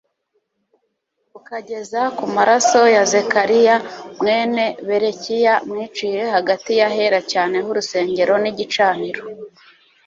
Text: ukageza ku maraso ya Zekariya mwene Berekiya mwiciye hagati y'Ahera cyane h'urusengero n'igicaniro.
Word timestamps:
ukageza 1.39 2.01
ku 2.17 2.25
maraso 2.35 2.81
ya 2.95 3.03
Zekariya 3.11 3.75
mwene 4.19 4.63
Berekiya 4.87 5.53
mwiciye 5.67 6.21
hagati 6.35 6.69
y'Ahera 6.79 7.19
cyane 7.31 7.55
h'urusengero 7.65 8.33
n'igicaniro. 8.43 9.21